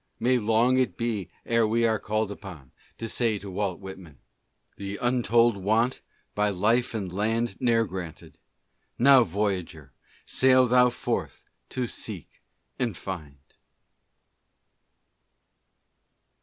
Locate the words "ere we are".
1.45-1.99